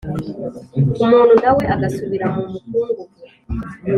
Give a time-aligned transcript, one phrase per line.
[1.03, 3.03] umuntu na we agasubira mu mukungugu